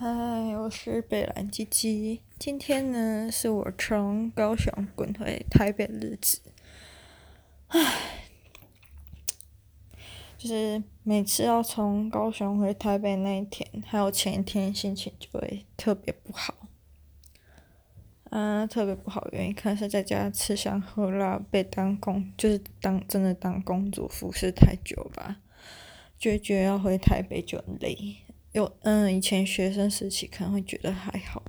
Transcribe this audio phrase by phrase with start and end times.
[0.00, 0.06] 嗨，
[0.56, 2.20] 我是北兰鸡鸡。
[2.38, 6.40] 今天呢，是我从高雄滚回台北的日子。
[7.66, 7.80] 唉，
[10.38, 16.54] 就是每次要从高雄回台北那一天，还有前一天，心情就会特别不好。
[18.30, 25.38] 啊，特别不好原因可能是在家吃香喝辣，被当工，就是当真的当公主服侍太久吧，
[26.16, 28.18] 就觉要回台北就很累。
[28.52, 31.42] 有嗯，以前学生时期可能会觉得还好，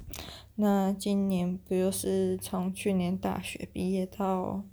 [0.55, 4.63] 那今年不就是从去年大学毕业到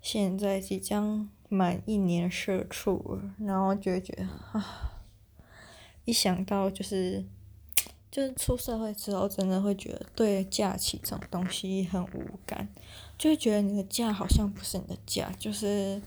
[0.00, 5.00] 现在即将满一年社畜了，然后就觉得啊，
[6.04, 7.24] 一想到就是
[8.10, 12.68] 就是出社会之后，真的会觉得对假期这种东西很无感，
[13.16, 16.00] 就会觉得你的假好像不是你的假，就是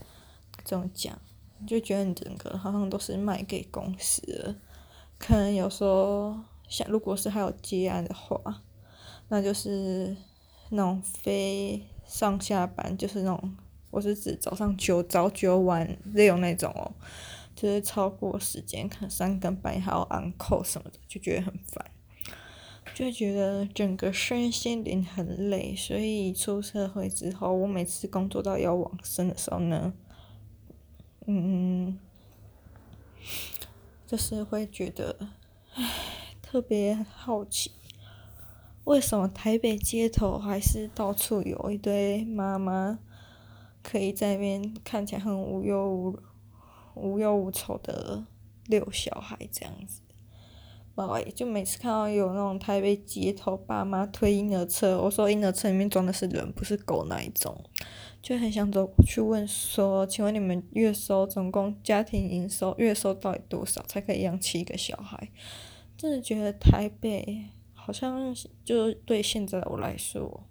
[0.64, 1.18] 这种讲，
[1.66, 4.54] 就觉得你整个好像都是卖给公司了。
[5.24, 6.36] 可能有时候，
[6.68, 8.62] 像如果是还有接案的话，
[9.28, 10.16] 那就是
[10.70, 13.56] 那种非上下班，就是那种
[13.92, 16.92] 我是指早上九早九晚六那种哦，
[17.54, 21.90] 就是超过时间，可能三更半夜还要 on call 什么的，就觉得很烦，
[22.92, 25.72] 就觉得整个身心灵很累。
[25.76, 29.92] 所以出社会之后，我每次工作到要往生的时候呢，
[31.26, 31.96] 嗯。
[34.12, 35.16] 就是会觉得，
[35.72, 37.72] 唉，特别好奇，
[38.84, 42.98] 为什么台北街头还是到处有一堆妈妈，
[43.82, 46.18] 可以在那边看起来很无忧无
[46.94, 48.26] 无忧无愁的
[48.66, 50.02] 遛小孩这样子。
[51.34, 57.56] 就每次看到有那种台北街头爸妈推婴儿车，我说婴儿车里面装的是人，不是狗那一种。
[58.20, 65.30] 就很想走过去问说，请问你们月收总共家庭营收月收到底多少才可以养七个小孩？
[65.96, 68.32] 真的觉得台北好像
[68.64, 70.44] 就对现在的我来说，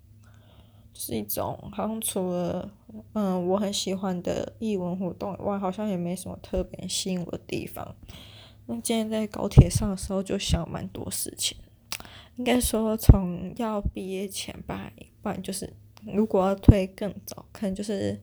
[0.94, 2.70] 是一种好像除了
[3.14, 7.96] 嗯我很喜欢的艺文活动以外，好像也没什么特别吸引我的地方。
[8.72, 11.58] 那今天在高铁上的时候就想蛮多事情，
[12.38, 15.74] 应该说从要毕业前吧，不然就是。
[16.04, 18.20] 如果要推更早，可能就是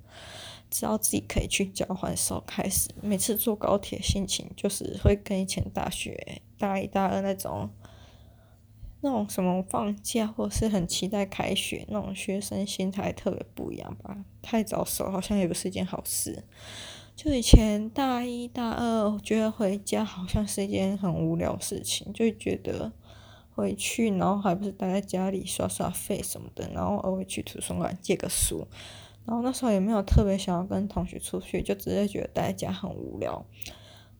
[0.69, 2.89] 知道自己可以去交换的时候开始。
[3.01, 7.71] 每次坐高铁，心情就是会跟以前大学大一、大二那种
[9.01, 14.25] 那种什么放假或是很期待开学那种学生心态特别不一样吧。
[14.43, 16.43] 太早熟好像也不是一件好事。
[17.19, 22.93] 就以前大一、大二，我觉得回家好像是一件很无聊事情，就觉得。
[23.51, 28.65] 回去，然后还不是待在家里刷刷费什么的，然后偶尔去图书馆借个书，
[29.27, 33.45] 然后那时候也没有特别想要跟同学出去，就只是觉得待在家很无聊。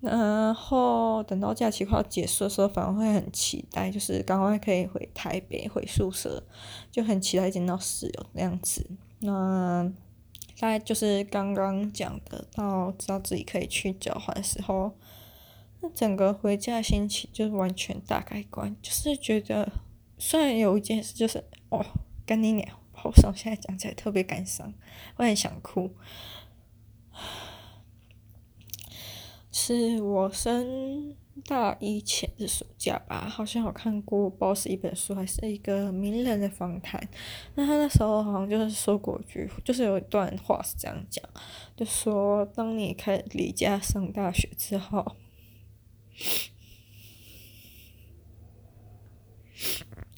[0.01, 6.43] 然后等到假期快要结束的时候，反而会很期待，就是赶快可以回台北回宿舍，
[6.91, 8.91] 就很期待见到室友那样子。
[9.21, 9.89] 那
[10.59, 14.97] 大概就是刚刚讲的，到知道自己可以去交换的时候。
[15.81, 19.71] 那整个回家的心情就是完全大改观，就是觉得
[20.19, 21.87] 虽然有一件事就是哦，
[22.27, 24.75] 跟你聊，好像现在讲起来特别感伤，
[25.17, 25.95] 我很想哭。
[29.53, 37.01] 是我生大一前的暑假吧，好像有看过，不知道是一本书还是一个名人的访谈。
[37.55, 41.25] 那他那时候好像就是说过一句，就是有一段话是这样讲，
[41.77, 45.17] 就说当你开离家上大学之后。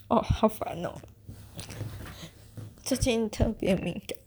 [0.08, 0.92] 哦，好烦哦！
[2.82, 4.18] 最近特别敏感，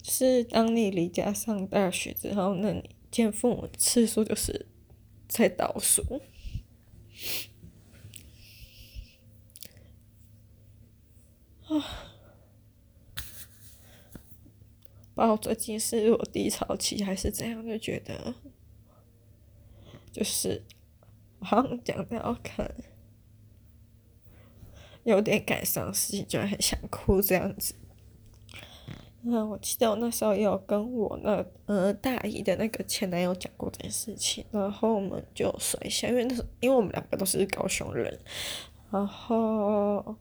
[0.00, 4.66] 就是当你离家上大学之后，那你见父母次数就是
[5.28, 6.22] 在倒数。
[11.66, 12.08] 啊。
[15.14, 18.34] 包括最近是我低潮期还是怎样，就觉得
[20.10, 20.62] 就是
[21.40, 22.74] 好像讲到可能
[25.04, 27.74] 有点感伤事情，就很想哭这样子。
[29.24, 38.18] 那我记得我那时候也有跟我那呃大一的那个前男友讲过这件事情，然后我们就说一下，因为那时因为我们两个都是高雄人，
[38.90, 40.16] 然后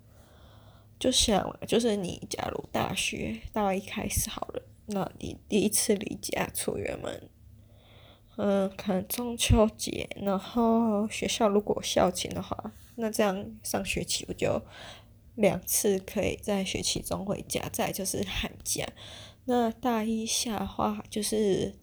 [1.00, 4.62] 就想就是你假如大学大一开始好了。
[4.88, 7.30] 那你第一次离家出远门，
[8.36, 14.62] 嗯，可能中秋节，然后学校如果校庆的话，那这样上学期我就
[15.36, 18.86] 两次可以在学期中回家，再就是寒假。
[19.45, 21.75] 那大一下的话就是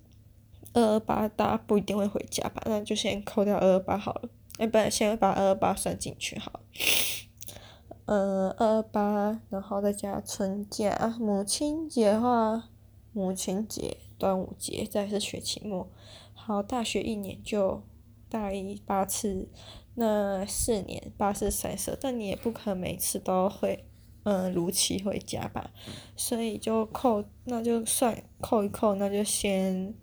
[0.72, 4.28] 二二八大家不一定会回家吧，那就先扣掉二二八好了。
[4.58, 6.60] 哎，不然先把二二八算进去好了。
[8.06, 12.70] 呃，二二八，然后再加春假，母亲节的话，
[13.12, 15.90] 母亲节、端午节，再是学期末。
[16.32, 17.82] 好，大学一年就
[18.30, 19.50] 大一八次，
[19.98, 23.84] 那四年八四三十，但你也不可能每次都会。
[24.24, 25.70] 嗯，如期回家吧，
[26.14, 29.94] 所以就扣，那就算扣一扣，那就先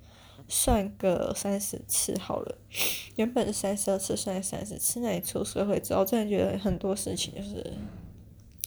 [0.48, 2.58] 算个三十次好了。
[3.18, 5.00] 原本是三十二次，算三十次。
[5.02, 7.74] 那你出社会之后，真的觉得很多事情就是，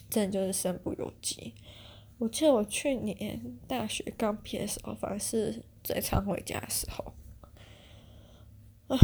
[0.09, 1.55] 真的就是身不由己。
[2.19, 7.15] 我记得我去年大学刚毕业的时候，反而是最常回家的时候。
[8.87, 8.97] 啊，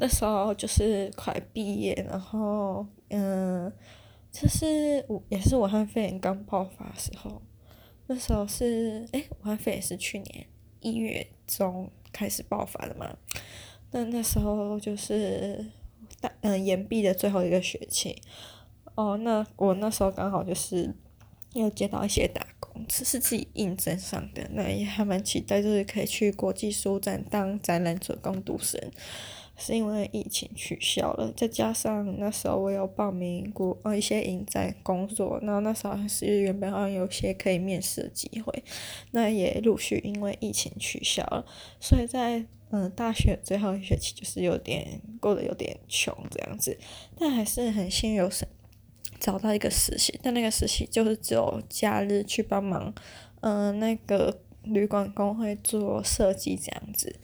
[0.00, 3.72] 那时候就是快毕业，然后嗯。
[4.32, 7.42] 就是我也是武汉肺炎刚爆发的时候，
[8.06, 10.46] 那时候是诶，武汉肺炎是去年
[10.78, 13.12] 一月中开始爆发的嘛？
[13.90, 15.66] 那那时候就是
[16.20, 18.22] 大嗯延毕的最后一个学期，
[18.94, 20.94] 哦，那我那时候刚好就是
[21.54, 28.80] 又接到一些打工，这是自己应征上的，那也还蛮期待，就是可以去国际书展当展览者工读生。
[29.60, 38.64] 是因为疫情取消了，再加上那时候我有报名过呃一些影展工作，然后那时候是原本好像有些可以面试的机会，
[39.10, 41.44] 那也陆续因为疫情取消了，
[41.78, 46.78] 所以在嗯、大学最后一学期就是有点过得有点穷这样子，
[47.18, 48.30] 但还是很幸运有
[49.18, 52.94] 找到一个实习，但那个实习就是只有假日去帮忙，
[53.40, 57.16] 嗯、那个旅馆工会做设计这样子。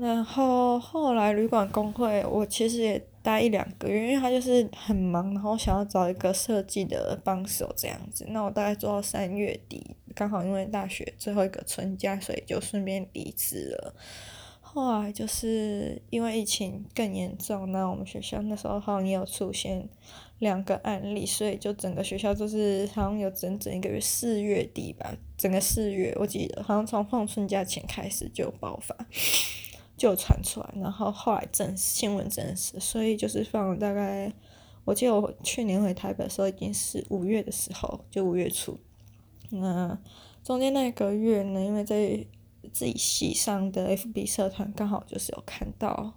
[0.00, 8.26] 然后后来旅馆工会，我其实也待一两个月，因为他就是很忙，然后想要找一个设计的帮手这样子。
[8.28, 13.94] 那我大概做到三月底，刚好因为大学最后一个春假，所以就顺便离职了。
[14.60, 19.86] 后来就是因为疫情更严重，那我们学校那时候好像也有出现
[20.38, 28.96] 两个案例，所以就整个学校就是好像有整整一个月，四月底吧，整个四月我记得好像从放春假前开始就爆发。
[30.02, 34.32] 就传出来，然后后来证新闻证实，所以就是放了大概，
[34.84, 38.80] 我记得我去年回台北的时候已经是五月的时候，就五月初。
[39.50, 39.96] 那
[40.42, 42.26] 中间那一个月呢，因为在
[42.72, 46.14] 自己系上的 FB 社团刚好就是有看到，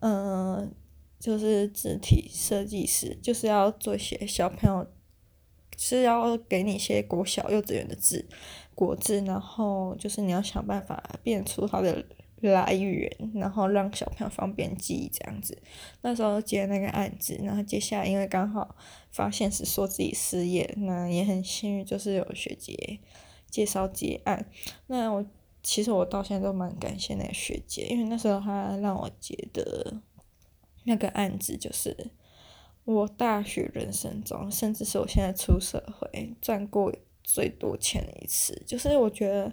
[0.00, 0.74] 嗯、
[1.20, 4.86] 就是字体设计师就是要做一些小朋友，
[5.76, 8.26] 是要给你一些国小幼稚园的字，
[8.74, 12.02] 国字，然后就是你要想办法变出它的。
[12.50, 15.56] 来源，然后让小朋友方便记忆这样子。
[16.02, 18.76] 那时候接那个案子，然后接下来因为刚好
[19.10, 22.98] 发现是说自己失业，那也很幸运，就是有学姐
[23.48, 24.46] 介绍接案。
[24.88, 25.24] 那我
[25.62, 30.00] 其实我到现在都蛮感谢那个学姐，因为那时候她让我接的
[30.84, 32.10] 那个案子，就是
[32.84, 36.92] 我大学人生中，甚至是我现在出社会赚过
[37.22, 39.52] 最多钱的一次，就是我觉得。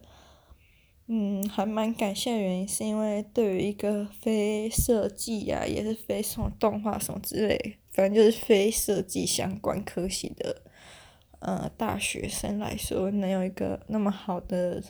[1.14, 10.62] 嗯，还蛮感谢的原因，是因为对于一个非设计呀，也是非什么动画什么之类，反正就是非设计相关科系的，
[11.40, 14.82] 呃，大学生来说，能有一个那么好的，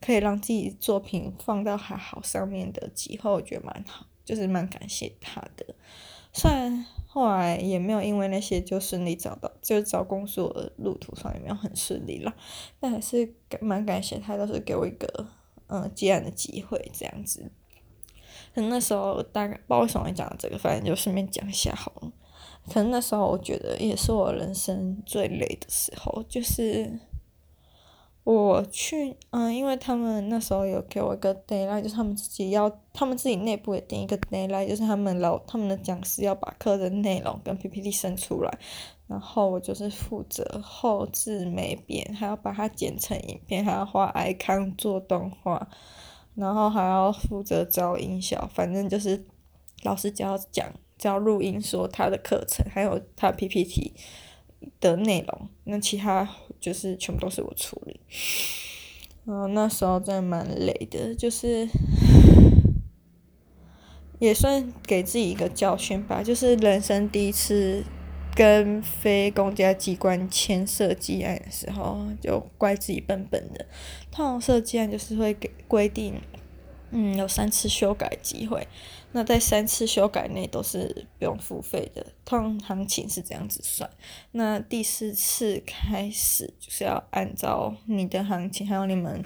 [0.00, 5.74] 可以让自己作品放到还好上面的机会，我觉得蛮好，就是蛮感谢他的。
[6.32, 12.32] 虽然后来也没有因为那些就顺利找到，就找工作路途上也没有很顺利啦，
[12.78, 15.26] 但还是蛮感谢他，都是给我一个。
[15.68, 17.50] 嗯，接案的机会这样子，
[18.54, 22.12] 可能那时候大概不知道为什么会讲这个，反正就顺便讲一下好了。
[22.72, 26.98] 可能那时候我觉得也是我人生最累的时候，就是
[28.24, 38.58] 我去，嗯，因为他们那时候有给我一个 deadline，就是他们自己要，他们自己内部也定一个 deadline，就是他们老他们的讲师要把课的内容跟 PPT 生出来。
[39.08, 45.68] 然后我就是负责后置美编，还要把它剪成影片，还要画 icon 做动画，
[46.34, 49.24] 然后还要负责找音效，反正就是
[49.84, 53.92] 老师只要讲，只要录音说他的课程，还有他 PPT
[54.80, 58.00] 的内容，那其他就是全部都是我处理。
[59.24, 61.68] 然后那时候真的蛮累的，就是
[64.18, 67.84] 也算给自己一个教训吧，就是人生第一次。
[68.36, 73.64] 跟非公家机关签设计案的时候，就怪自己笨笨的。
[74.12, 76.20] 通常设计案就是会给规定，
[76.90, 78.68] 嗯，有三次修改机会。
[79.12, 83.88] 那在三次修改内都是不用付费的，通常行情是这样子算。
[84.32, 89.24] 那第四次开始就是要按照你的行情，还有你们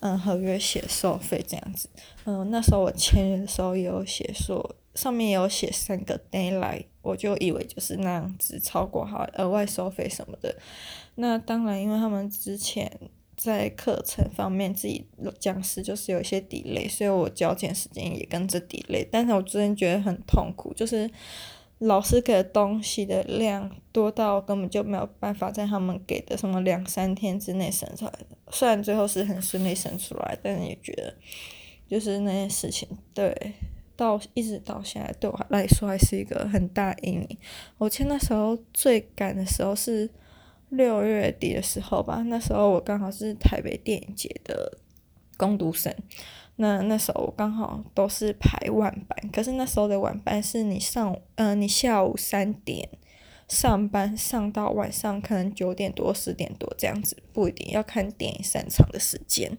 [0.00, 1.90] 嗯合约写收费这样子。
[2.24, 10.56] 嗯，那时候我签约的时候也有写说，上面有写三个 deadline，我就以为就是那样子，超过好额外收费什么的。
[11.14, 12.90] 那当然，因为他们之前
[13.36, 15.06] 在课程方面自己
[15.38, 19.06] 讲师就是有一些 delay，所以我交钱时间也跟着 delay。
[19.10, 21.10] 但是我最近觉得很痛苦，就是。
[21.80, 28.36] 老师给的东西的量多到根本就没有办法在他们给的什么两三天之内生出来的。
[28.50, 31.14] 虽然最后是很顺利生出来，但是也觉得
[31.88, 33.52] 就是那件事情，对，
[33.98, 37.38] 到一直到现在对我来说还是一个很大阴影。
[37.78, 40.08] 我记得那时候最赶的时候是
[40.68, 44.78] 六月底的时候吧，那时候我刚好是台北电影节的
[45.36, 45.92] 工读生。
[46.60, 52.88] 那那时候我刚好都是排晚班，可是那时候的晚班是你上，嗯、呃，你下午三点
[53.48, 59.56] 上班上到晚上可能九点多十点多这样子，不一定要看电影散场的时间。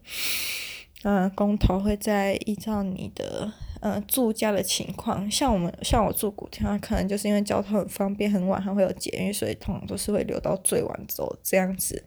[1.03, 12.03] 嗯、工头会在依照你的呃住家的情况，像我们像我住古亭，可能就是因为交通很方便，很晚还会有捷运，所以通常都是会留到最晚走这样子。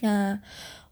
[0.00, 0.40] 那、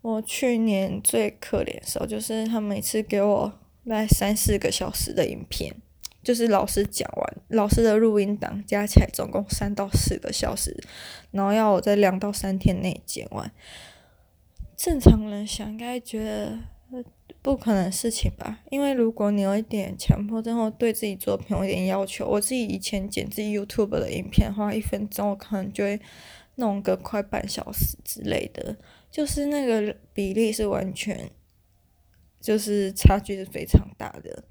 [0.00, 3.52] 我去年最可怜的时候，就是他每次给我
[3.84, 5.74] 来三四个小时的影片，
[6.22, 10.82] 就是老师讲完，老师的录音档加起来总共三到四个小时，
[11.30, 13.52] 然后要我在两到三天内剪完。
[14.76, 16.58] 正常人想应该觉得
[17.40, 18.60] 不可能事情吧？
[18.70, 26.00] 因为如果你有一点强迫症或对自己作品有一点要求，我自己以前剪自己 YouTube 的影片，花一分钟，我可能就会
[26.56, 28.76] 弄个快半小时之类的。
[29.10, 31.30] 就是那个比例是完全，
[32.40, 34.44] 就是差距是非常大的。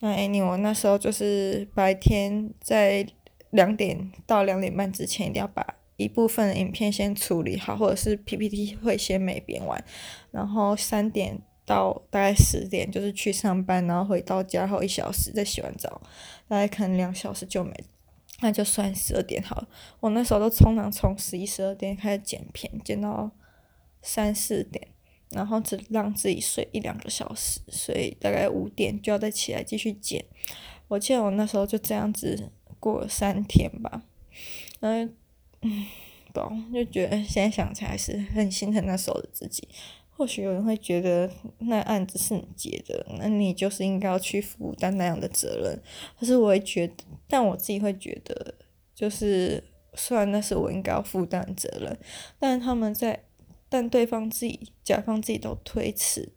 [0.00, 3.06] 那 anyway，我那时候就是白天在
[3.50, 5.64] 两点到两点半之前，一定要把
[5.96, 9.82] 一部分影片先处理好，或者是 PPT 会先没编完。
[10.32, 16.00] 然后三点到大概十点就是去上班，然后回到家后一小时再洗完澡，
[16.48, 17.72] 大概可能两小时就没，
[18.40, 19.66] 那就算十二点好。
[20.00, 23.30] 我那时候都通常从十一、十二点开始剪片，剪到。
[24.06, 24.88] 三四点，
[25.30, 30.22] 然后只让自己睡一两个小时，所以大概五点就要再起来继续剪。
[30.88, 34.02] 我记得我那时候就这样子过了三天吧，
[34.80, 35.16] 嗯
[35.62, 35.86] 嗯，
[36.34, 36.40] 不，
[36.74, 39.66] 就觉得现在想起来是很心疼那时候的自己。
[40.16, 45.80] 或许有人会觉得那案子是你接的，那你就是应该要去负担那样的责任。
[46.18, 48.54] 可是我也觉得，但我自己会觉得，
[48.94, 49.62] 就是
[49.94, 51.98] 虽然那是我应该要负担责任，
[52.38, 53.24] 但他们在。
[53.66, 56.30] 但对方自己、甲方自己都推迟，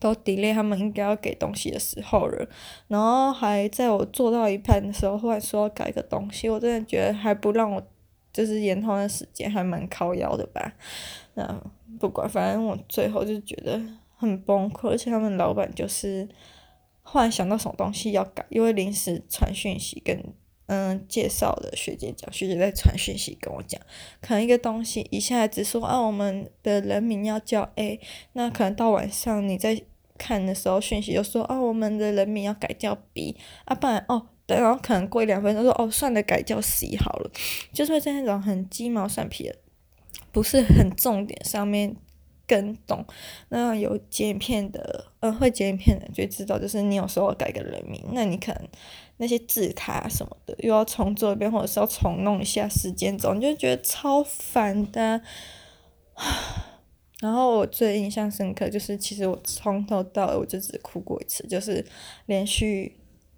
[0.00, 2.48] 都 delay 他们应该要给东西的时候了，
[2.88, 7.80] 然后还在我做到一半的时候，忽然说要改个东西，我真的觉得还不让我
[8.34, 10.74] 就是延后的时间，还蛮靠腰的吧。
[11.32, 11.62] 那
[11.98, 13.80] 不管，反正我最后就觉得
[14.16, 16.28] 很崩溃，而且他们老板就是
[17.02, 20.22] 忽然想到什么东西要改，因为临时传讯息跟。
[20.66, 23.78] 嗯，介绍的学姐讲，学姐在传讯息跟我讲，
[24.22, 28.00] 可能一个东西一下子说啊，我们的人名要叫 A，
[28.32, 29.78] 那可能到晚上你在
[30.16, 33.36] 看的时候，讯息就说啊，我们的人名要改叫 B，
[33.66, 37.30] 啊，不然哦，对然后可能过一两分钟说哦，算了，改叫 C 好了，
[37.72, 39.56] 就是会在那种很鸡毛蒜皮的，
[40.32, 41.96] 不是很重点上面。
[42.46, 43.02] 跟懂，
[43.48, 48.68] 那有剪影片的，呃，会剪影片的就知道，就是你有时候改个人名，那你可能
[49.16, 55.22] 那些字卡什么的又要重做一遍，或者是要重弄一下时间轴，你就觉得超烦的。
[57.22, 61.82] 然后我最印象深刻就是，其实我从头到尾我就只哭过一次，就是
[62.26, 62.94] 连续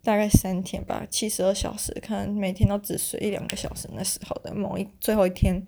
[0.06, 5.66] 大概三天吧，七十二小时，可能每天都只睡一两个小时，那时候的某一最后一天。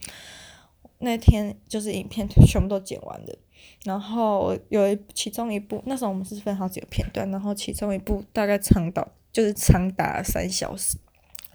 [1.01, 3.39] 那天就是影片全部都剪完了，
[3.85, 10.99] 然后有一其中一部，那时候我们是分好几个片段，然后其中一部大概长到就是长达三小时，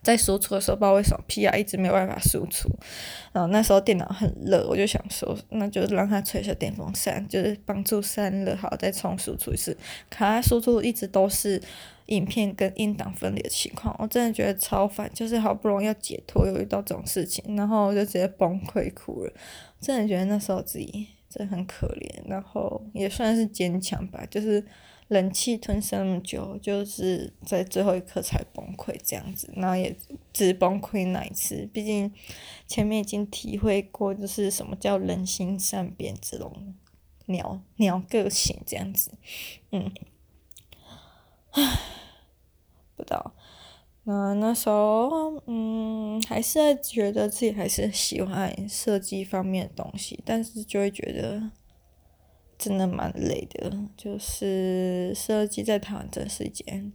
[0.03, 2.69] 在输出的时候不知道为什么 PR 一直没有办法输出，
[3.31, 9.75] 然后那时候电脑很热，我就想说那就让它吹一下电风扇，就是帮助散热好，再重输出一次，
[10.09, 11.61] 可它输出一直都是。
[12.07, 19.31] 影片跟音档分离的情况，我真的觉得超烦，就是好不容易要解脱，又遇到这种事情，然后我就直接崩溃哭了。
[19.79, 24.61] 真的觉得那时候自己真的很可怜，然后也算是坚强吧，就是
[25.07, 29.95] 忍气吞声那么久，就是在最后一刻才崩溃这样子，然后也
[30.31, 32.11] 只崩溃那一次，毕竟
[32.67, 36.75] 前面已经体会过，就是什么叫人心善变这种
[37.27, 39.11] 鸟鸟个性这样子，
[39.71, 39.91] 嗯。
[41.55, 41.61] 唉，
[42.95, 43.35] 不知道，
[44.05, 51.51] 那那时候，嗯，还是觉得自己还是喜欢设计方面的东西，但是就会觉得
[52.63, 56.93] 真的蛮累的，就是设计在台湾真的是一件，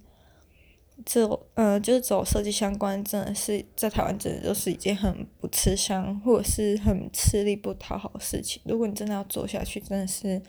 [1.04, 8.62] 走呃就是走设计相关，真的是在台湾真的都是一件很不吃香或者是很吃力不讨好事情。
[8.64, 10.40] 如果你真的要做下去，真的是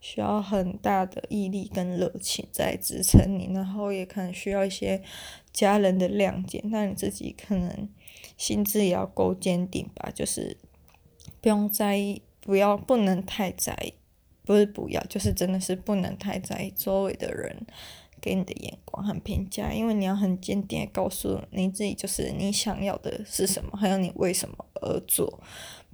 [0.00, 5.00] 需要很大的毅力跟热情在支撑你，然后也可能需要一些
[5.52, 7.88] 家人的谅解，那你自己可能
[8.36, 10.56] 心智也要够坚定吧，就是
[11.40, 13.94] 不用在意，不要不能太在意。
[14.46, 17.66] 不是不要，就是真的是不能太在意周围的人
[18.20, 25.40] 给你的眼光和评价，因为你要很坚定的告诉你自己，就是你想要的是什么，还有你为什么而做，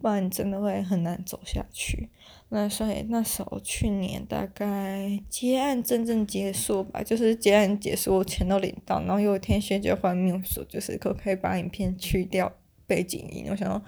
[0.00, 2.10] 不然你真的会很难走下去。
[2.50, 12.52] 那所以那时候去年大概结案真正结束吧，就是结案结束，我钱都领到，然后有一天学姐换秘书说，就是可不可以把影片去掉
[12.86, 13.82] 背景音，我想说。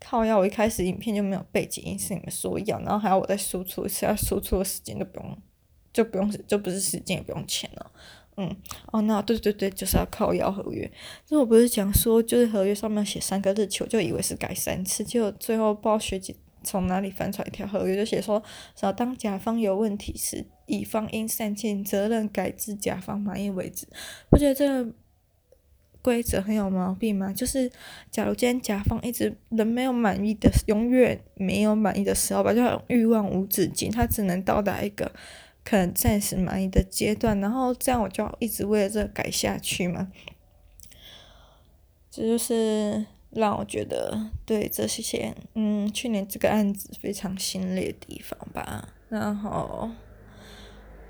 [0.00, 0.36] 靠要！
[0.36, 5.38] 我一开始影片就没有背景音，是你们说要，然后还要我再输出，一次要输出的时间都不用，
[5.94, 7.90] 就不用就不是时间也不用钱了，
[8.36, 8.54] 嗯，
[8.92, 10.90] 哦，那对对对，就是要靠要合约。
[11.30, 18.42] 那我不是讲说，就是合约上面写三个日期，我就以为是改三次，结果最后不知道学姐从哪里翻出来一条合约，就写说，
[18.74, 23.86] 只要当甲方有问题时，乙方应善尽责任改至甲方满意为止。
[24.30, 24.92] 我觉得这个。
[26.04, 27.32] 规则很有毛病吗？
[27.32, 27.72] 就是
[28.10, 35.10] 假如今天甲方一直人没有满意的，永远没有满意的时候吧，就欲望无止境，他只能到达一个
[35.64, 40.12] 可能暂时满意的阶段，然后这样我就一直为了这个改下去嘛。
[42.10, 49.88] 这就是让我觉得对这些嗯，去年这个案子非常心累的地方吧，然后。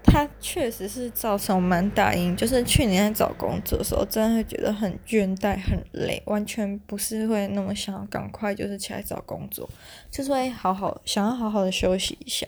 [0.05, 9.69] 他确实是造成蛮大因，就是去年在找工作的时候，真的会觉得很倦怠、很累，完全不是会那么想要赶快就是起来找工作，
[10.11, 12.47] 就是会好好想要好好的休息一下。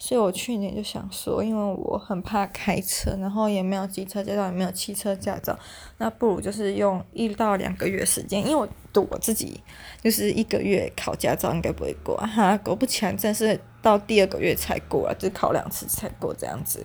[0.00, 5.56] 所以我去年就想说，因为我很怕开车，然后也没有机车驾照，也没有汽车驾照，
[5.98, 9.60] 那不如就是用一到两个月时间，因为我赌我自己
[10.02, 13.60] 就是一个月考驾照应该不会过，哈，果不其然，真是。
[13.82, 16.84] 到第二个月才过了，就考两次才过这样子，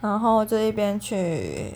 [0.00, 1.70] 然后这一边去，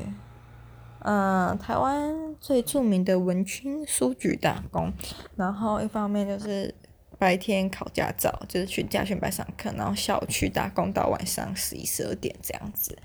[1.01, 4.91] 嗯、台湾最著名的文青书局打工，
[5.37, 6.75] 然后一方面就是
[7.19, 12.99] 白天考驾照，就是去驾训班上课，然后下午去打工到晚上十一十二点这样子，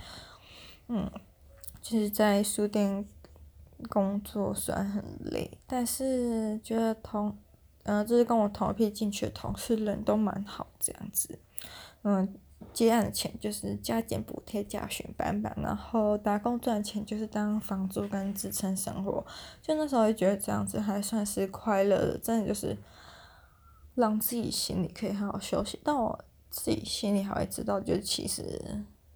[0.88, 1.10] 嗯，
[1.82, 3.06] 就是在书店
[3.88, 7.38] 工作虽然很累，但是觉得同，
[7.84, 11.40] 嗯、呃，就是跟我同一批进去的同事人都蛮好这样子。
[12.04, 12.36] 嗯，
[12.74, 19.26] 接案的钱就是加减补贴驾训班吧，然后打工赚钱就是当房租跟支撑生活。
[19.62, 22.78] 就那时候也觉得这样子还算是快乐的，真的就是
[24.00, 25.80] 让自己心里可以好好休息。
[25.84, 26.18] 但我
[26.50, 28.44] 自己心里还会知道，就其实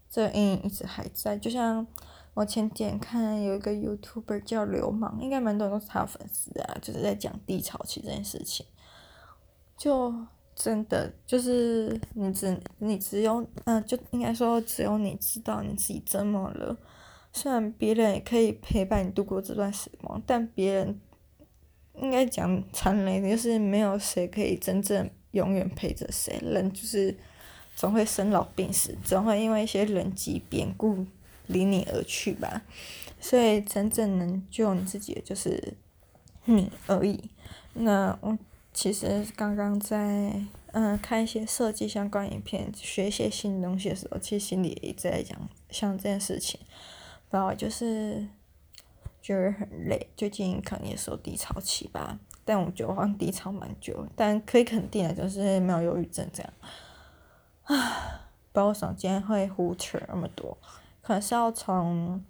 [0.09, 1.37] 这个阴影一直还在。
[1.37, 1.85] 就像
[2.33, 8.65] 我前几天看有一个 YouTuber 叫流氓，应该蛮多人都是他的粉丝啊，就是在讲低潮期这件事情，
[9.77, 10.13] 就。
[10.55, 16.77] 真的就是你只你只有嗯、就应该说只有你知道你自己怎么了。
[17.31, 21.01] 虽然别人也可以陪伴你度过这段时光，但别人
[21.95, 26.39] 应该讲残雷的就是没有谁可以真正永远陪着谁。
[26.41, 27.15] 人就是
[27.75, 31.05] 总会生老病死，总会因为一些人际变故
[31.47, 32.61] 离你而去吧。
[33.19, 35.73] 所以真正能救你自己的就是
[36.45, 37.29] 你而已。
[37.73, 38.37] 那我。
[38.75, 40.33] 其实刚刚在
[40.71, 46.59] 嗯看一些设计相关影片，学一些新东西的时候，其实心里也一直在讲像这件事情，
[47.29, 48.27] 然后就是
[49.23, 56.53] 就是很累，最近可能也是有低潮期吧，但我觉得我好像低潮蛮久，但可以肯定的就是没有忧郁症这样，
[57.63, 60.57] 啊，不知道为什么今天会胡扯那么多，
[61.01, 62.23] 可能是要从。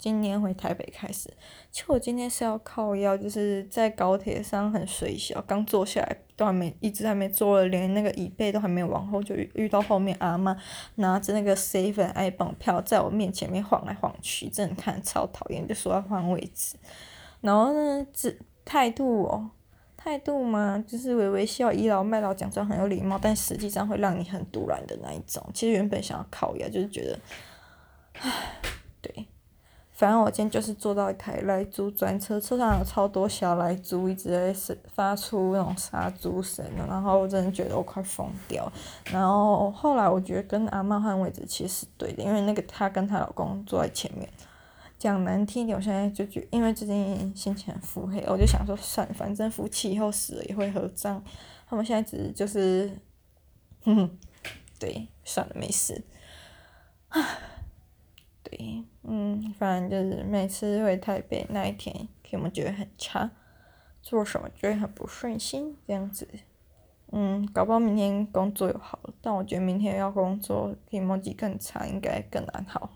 [0.00, 1.30] 今年回台北开始，
[1.70, 10.56] 其实我今天是要靠腰，就是在高铁上很水小，刚坐下来都还没，一直还没坐了，连那个椅背都还没往后，就遇到后面阿嬷
[10.94, 16.76] 拿着那个 seven ibon 票在我面前面晃来晃去，真的看超讨厌，就说要换位置，
[17.42, 18.34] 然后呢，这
[18.64, 19.50] 态度哦，
[19.98, 25.46] 态度嘛，就是微微笑，倚老卖老，讲这样很有礼貌，但实际上会让你很赌烂的那一种。
[25.52, 27.18] 其实原本想要靠腰，就是觉得，
[28.14, 28.30] 唉，
[29.02, 29.26] 对。
[30.00, 38.72] 反正我今天就是坐到一台莱猪专车，车上有超多小莱猪一直在发出那种杀猪声，然后我真的觉得我快疯掉。
[39.12, 44.26] 然后后来我觉得跟阿嬷换位置其实是对的，因为那个她跟她老公坐在前面，
[44.98, 51.22] 讲难听点，我现在就觉，因为最近心情很腹黑，我就想说算了，反正夫妻以后死了也会合葬，
[51.68, 52.90] 他们现在只是就是，
[53.84, 54.18] 哼哼，
[54.78, 56.02] 对，算了，没事。
[57.10, 57.22] 唉，
[58.42, 58.82] 对，
[59.12, 63.28] 嗯，反正就是每次回台北那一天，天幕觉得很差，
[64.00, 66.28] 做什么觉得很不顺心，这样子。
[67.10, 72.88] 嗯，搞不好明天工作又好了，但我觉得明天要工作，体模机更差，应该更难好。